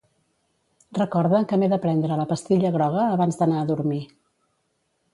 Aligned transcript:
Recorda 0.99 1.41
que 1.51 1.59
m'he 1.63 1.69
de 1.75 1.79
prendre 1.85 2.19
la 2.23 2.27
pastilla 2.33 2.75
groga 2.79 3.07
abans 3.13 3.41
d'anar 3.43 3.63
a 3.67 3.71
dormir. 3.75 4.05